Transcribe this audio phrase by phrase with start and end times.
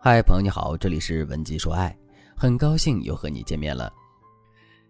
[0.00, 1.94] 嗨，朋友你好，这里是文姬说爱，
[2.36, 3.92] 很高兴又和你见面了。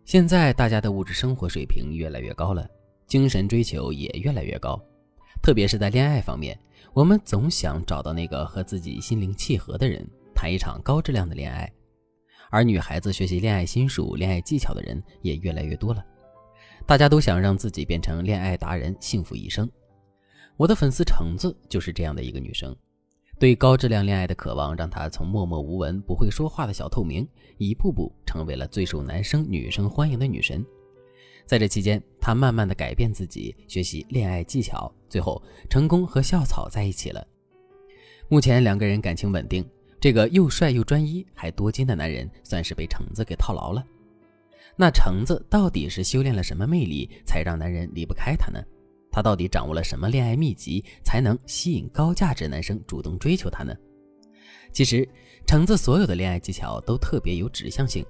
[0.05, 2.69] 现在大家的物质生活水平越来越高了，
[3.07, 4.79] 精神追求也越来越高，
[5.43, 6.61] 特别是在恋爱方面，
[6.93, 11.73] 我们总想找到那个和自己心灵契合的人，谈一场高质量的恋爱。
[12.51, 16.05] 而女孩子学习恋爱心术、恋爱技巧的人也越来越多了，
[16.85, 19.67] 大家都想让自己变成恋爱达人，幸福一生。
[20.59, 22.77] 我的粉丝橙子就是这样的一个女生。
[23.39, 30.65] 对高质量恋爱的渴望，让她从默默无闻、不会说话的小透明，一步步成为了最受男生女生欢迎的女神。
[31.47, 37.25] 在这期间，她慢慢的改变自己，学习恋爱技巧，最后成功和校草在一起了。
[38.29, 39.65] 目前两个人感情稳定，
[40.01, 43.85] 这个又帅又专一还多金的男人，算是被橙子给套牢了。
[44.75, 48.61] 那橙子到底是修炼了什么魅力，才让男人离不开她呢？
[49.19, 53.75] 她到底掌握了什么恋爱秘籍，才能吸引高价值男生主动追求她呢？
[54.73, 55.09] 其实，
[55.45, 58.07] 橙子所有的恋爱技巧都特别有指向性，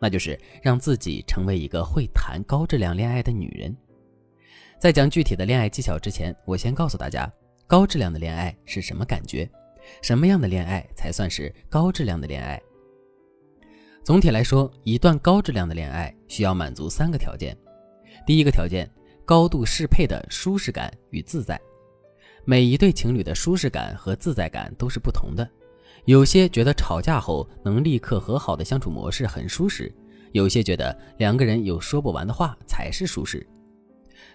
[0.00, 3.72] 那就是让自己成为一个会谈高质量恋爱的女人。
[4.80, 7.32] 在讲具体的恋爱技巧之前，我先告诉大家，
[7.68, 9.48] 高质量的恋爱是什么感觉？
[10.02, 12.60] 什么样的恋爱才算是高质量的恋爱？
[14.02, 17.56] 总体来说，一段高质量的恋爱需要满足三个条件。
[18.26, 18.90] 第一个条件。
[19.28, 21.60] 高度适配的舒适感与自在，
[22.46, 25.46] 每一对情侣的舒适感和自在感都是不同的。
[26.06, 29.94] 有些觉得吵架后能立刻和好的相处模式很舒适，
[30.32, 33.46] 有些觉得两个人有说不完的话才是舒适。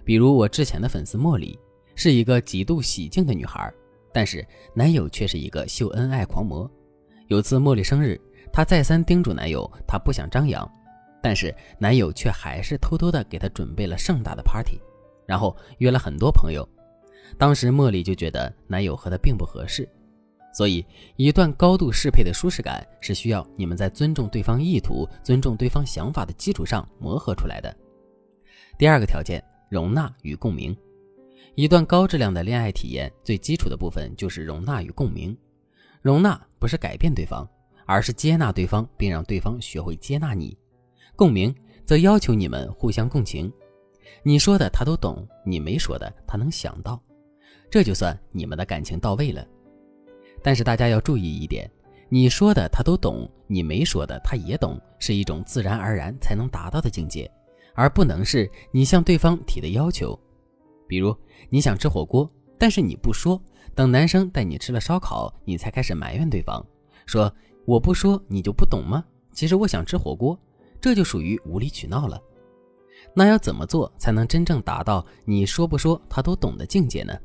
[0.06, 1.58] 比如我之前的粉丝茉莉，
[1.96, 3.74] 是一个极度喜静的女孩，
[4.14, 6.70] 但是男友却是一个秀恩爱狂魔。
[7.30, 10.72] 有次茉莉生日，她再三叮嘱男友，她不想张扬。
[11.24, 14.78] 但是男友却还是偷偷的给她准备了盛大的 party，
[15.26, 16.68] 然后约了很多朋友。
[17.38, 19.88] 当时茉莉就觉得男友和她并不合适，
[20.54, 20.86] 所以
[21.16, 27.74] 一段高度适配的舒适感是需要你们在尊重对方意图、尊重对方想法的基础上磨合出来的。
[28.78, 30.76] 第二个条件，容纳与共鸣。
[31.56, 35.36] 一段高质量的恋爱体验最基础的部分就是容纳与共鸣。
[36.02, 37.50] 容纳不是改变对方，
[37.86, 40.58] 而是接纳对方，并让对方学会接纳你。
[41.16, 41.54] 共鸣
[41.86, 43.52] 则要求你们互相共情，
[44.24, 47.02] 你说的他都懂，你没说的他能想到，
[47.70, 49.46] 这就算你们的感情到位了。
[50.42, 51.70] 但是大家要注意一点，
[52.10, 57.30] 你说的他都懂，你没说的他也懂，是一种自然而然才能达到的境界，
[57.76, 60.20] 而不能是你向对方提的要求。
[60.88, 61.16] 比如
[61.50, 63.40] 你想吃火锅，但是你不说，
[63.76, 66.66] 等男生带你吃了烧烤，你才开始埋怨对方，
[67.06, 67.32] 说
[67.66, 69.04] 我不说你就不懂吗？
[69.32, 70.38] 其实我想吃火锅。
[70.84, 72.22] 这就属于无理取闹了。
[73.16, 77.18] 那要怎么做才能真正达到你说不说他都懂的境界呢？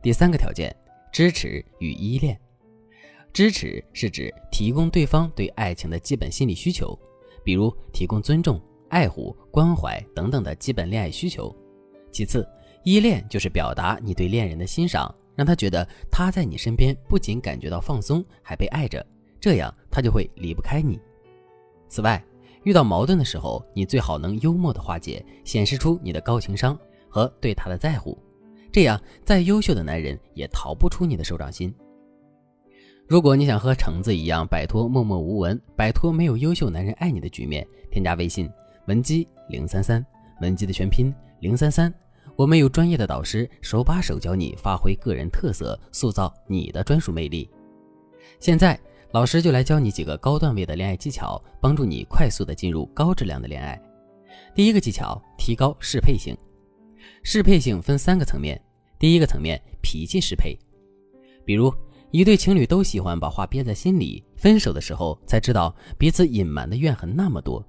[0.00, 0.74] 第三个条件，
[1.12, 2.40] 支持与依恋。
[3.34, 6.98] 支持是指提供对方对爱情的基本心理需求，
[7.44, 8.58] 比如提供尊重、
[8.88, 11.54] 爱护、关怀等等的基本恋爱需求。
[12.10, 12.48] 其次，
[12.82, 19.06] 依恋就是表达你对恋人的欣赏，让他觉得他在你身边不仅感觉到放松，还被爱着，
[19.38, 20.98] 这样他就会离不开你。
[21.86, 22.24] 此外，
[22.64, 26.78] 遇到矛盾的时候，你最好能幽默的化解，显示出你的高情商
[27.08, 28.18] 和对他的在乎，
[28.70, 31.74] 这样再优秀的男人也逃不出你的手掌心。
[33.08, 38.48] 如果你想和橙子一样摆脱默默无闻、摆脱没有优秀男人爱你的局面，添加微信
[38.86, 40.04] 文姬零三三，
[40.42, 41.92] 文姬的全拼零三三，
[42.36, 47.48] 我们有专业的导师手把手教你发挥个人特色，塑造你的专属魅力。
[48.38, 48.78] 现在。
[49.12, 53.80] 老师就来教你几个高段位的恋爱技巧，帮助你快速的进入高质量的恋爱。
[54.54, 56.36] 第一个技巧，提高适配性。
[57.24, 58.60] 适配性分三个层面，
[59.00, 60.56] 第一个层面，脾气适配。
[61.44, 61.74] 比如
[62.12, 67.64] 一对情侣都喜欢把话憋在心里，分手的时候才知道彼此隐瞒的怨恨那么多，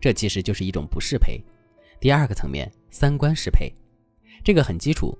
[0.00, 1.40] 这其实就是一种不适配。
[2.00, 3.72] 第二个层面，三观适配，
[4.42, 5.16] 这个很基础。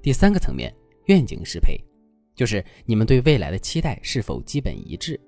[0.00, 0.72] 第三个层面，
[1.06, 1.76] 愿景适配。
[2.34, 5.20] 就是你们对未来的期待是否基本一致？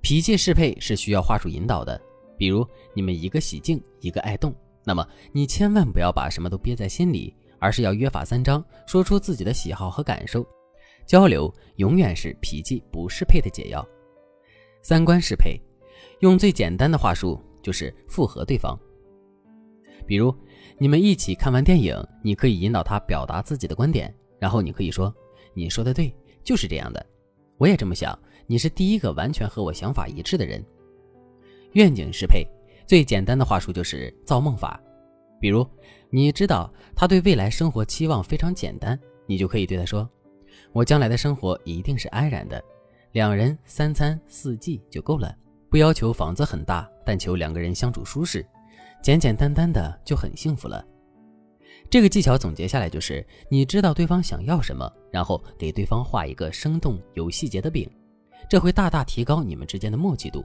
[0.00, 2.00] 脾气适配是需要话术引导的，
[2.36, 4.54] 比如你们一个喜静，一个爱动，
[4.84, 10.46] 那么你千万不要把什么都憋在心里，而是要约法三章，说出自己的喜好和感受。
[11.06, 13.86] 交流永远是脾气不适配的解药。
[14.82, 15.58] 三观适配，
[16.20, 18.78] 用最简单的话术就是附和对方。
[20.06, 20.34] 比如
[20.76, 25.14] 你们一起看完电影，你可以引导他表达自己的观点，然后你可以说。
[25.54, 27.04] 你说的对，就是这样的，
[27.56, 28.18] 我也这么想。
[28.46, 30.62] 你是第一个完全和我想法一致的人。
[31.72, 32.46] 愿景适配
[32.86, 34.78] 最简单的话术就是造梦法。
[35.40, 35.66] 比如，
[36.10, 40.08] 你知道他对未来生活期望非常简单，你就可以对他说
[40.72, 42.62] ：“我将来的生活一定是安然的，
[43.12, 45.34] 两人三餐四季就够了，
[45.70, 48.46] 不要求房子很大，但求两个人相处舒适，
[49.02, 50.84] 简简单单的就很幸福了。
[51.90, 57.88] 这个技巧总结下来就是：你知道对方想要什么，然后给对方画一个生动有细节的饼，
[58.48, 60.44] 这会大大提高你们之间的默契度。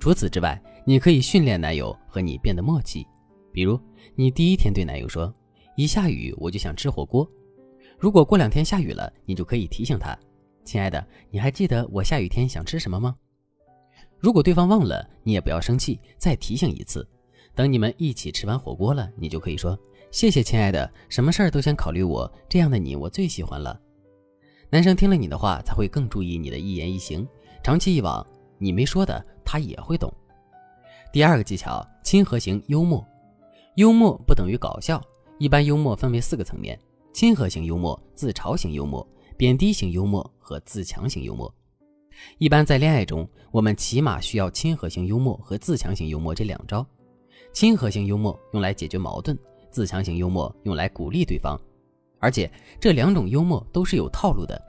[0.00, 3.06] 除此之外，你可以训练男友和你变得默契。
[3.52, 3.78] 比如，
[4.16, 5.32] 你第一天对男友说
[5.76, 7.28] ：“一下雨我就想吃火锅。”
[8.00, 10.18] 如果过两天下雨了，你就可以提醒他
[10.64, 13.14] ：“亲爱的，你还记得我下雨天想吃什么吗？”
[14.18, 17.06] 如果对方忘了，你也不要生气，再提醒一次。
[17.54, 19.78] 等你们一起吃完火锅了，你就可以说。
[20.12, 23.80] 谢谢，亲爱的，什么事儿都先考虑我，这样的你我最喜欢了。
[24.68, 27.26] 男生听了你的话，才会更注意你的一言一行。
[27.64, 28.24] 长期以往，
[28.58, 30.12] 你没说的他也会懂。
[31.14, 33.02] 第二个技巧，亲和型幽默。
[33.76, 35.02] 幽默不等于搞笑，
[35.38, 36.78] 一般幽默分为四个层面：
[37.14, 39.06] 亲和型幽默、自嘲型幽默、
[39.38, 41.52] 贬低型幽默和自强型幽默。
[42.36, 46.86] 一般在恋爱中，我们起码需要亲和型幽默和自强型幽默这两招。
[47.54, 49.36] 亲和型幽默用来解决矛盾。
[49.72, 51.58] 自强型幽默用来鼓励对方，
[52.20, 52.48] 而且
[52.78, 54.60] 这两种幽默都是有套路的。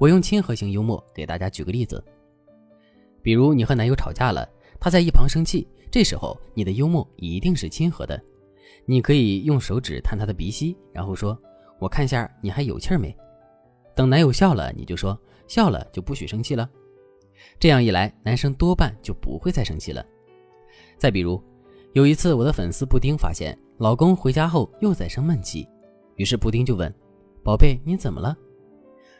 [0.00, 2.02] 我用亲和型幽默给大家举个例子，
[3.22, 4.48] 比如你和男友吵架了，
[4.80, 8.20] 他在一旁生气，这时候你的幽默一定是亲和的。
[8.86, 11.38] 你可以用手指探他的鼻息，然后说
[11.78, 13.14] ：“我看下你还有气没？”
[13.94, 16.68] 等男友笑了，你就说：“笑了就不许生气了。”
[17.60, 20.04] 这样一来，男生多半就不会再生气了。
[20.98, 21.40] 再比如，
[21.92, 23.56] 有一次我的粉丝布丁发现。
[23.78, 25.68] 老公回家后又在生闷气，
[26.14, 26.94] 于是布丁就问
[27.42, 28.36] ：“宝贝，你怎么了？”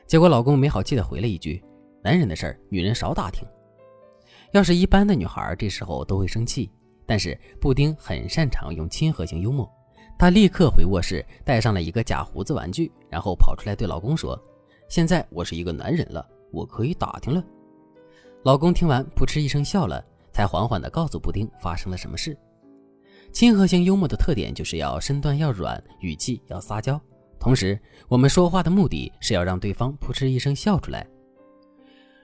[0.07, 1.61] 结果老公没好气的回了一句
[2.01, 3.45] ：“男人的事儿，女人少打听。”
[4.53, 6.71] 要是一般的女孩，这时候都会生气，
[7.05, 9.69] 但是布丁很擅长用亲和型幽默，
[10.17, 14.41] 她立刻回卧室带上了一个假胡子玩具，然后跑出来对老公说
[14.89, 17.43] ：“现在我是一个男人了，我可以打听了。”
[18.45, 22.39] 老公听完扑哧一声笑了，才缓缓地告诉布丁发生了什么事。
[23.33, 27.01] 亲和型幽默的特点就是要身段要软，语气要撒娇。
[27.41, 31.05] 同时，我们说话的目的是要让对方扑哧一声笑出来。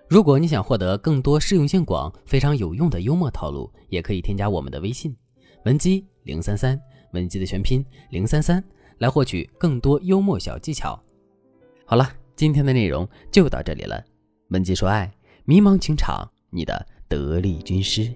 [0.06, 5.16] 如果你想获得更多适用性广、非常有用的幽默套路，也可以添加我们的微信
[5.64, 6.80] 文姬零三三，
[7.12, 8.62] 文姬的全拼零三三，
[8.98, 10.98] 来获取更多幽默小技巧。
[11.84, 14.02] 好了，今天的内容就到这里了。
[14.50, 15.10] 文姬说爱，
[15.44, 18.14] 迷茫情场，你的得力军师。